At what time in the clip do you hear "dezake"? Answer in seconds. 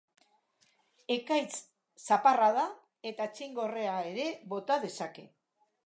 4.89-5.33